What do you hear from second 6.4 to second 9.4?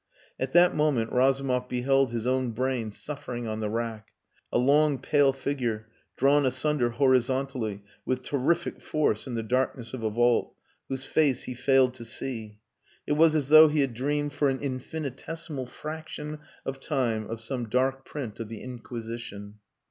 asunder horizontally with terrific force in